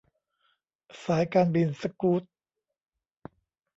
[1.03, 2.23] สายการบินสกู๊ต